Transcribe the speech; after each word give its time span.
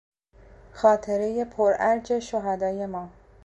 خاطرهی 0.73 1.45
پرارج 1.45 2.19
شهدای 2.19 2.85
ما 2.85 3.09